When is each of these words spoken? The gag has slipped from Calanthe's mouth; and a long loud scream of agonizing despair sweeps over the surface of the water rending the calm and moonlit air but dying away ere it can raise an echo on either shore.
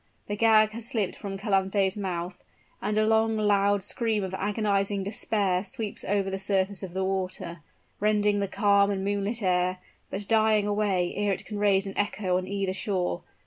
The 0.25 0.35
gag 0.35 0.71
has 0.71 0.87
slipped 0.87 1.15
from 1.15 1.37
Calanthe's 1.37 1.95
mouth; 1.95 2.43
and 2.81 2.97
a 2.97 3.05
long 3.05 3.37
loud 3.37 3.83
scream 3.83 4.23
of 4.23 4.33
agonizing 4.33 5.03
despair 5.03 5.63
sweeps 5.63 6.03
over 6.03 6.31
the 6.31 6.39
surface 6.39 6.81
of 6.81 6.95
the 6.95 7.03
water 7.03 7.59
rending 7.99 8.39
the 8.39 8.47
calm 8.47 8.89
and 8.89 9.03
moonlit 9.05 9.43
air 9.43 9.77
but 10.09 10.27
dying 10.27 10.65
away 10.65 11.13
ere 11.13 11.33
it 11.33 11.45
can 11.45 11.59
raise 11.59 11.85
an 11.85 11.95
echo 11.99 12.39
on 12.39 12.47
either 12.47 12.73
shore. 12.73 13.21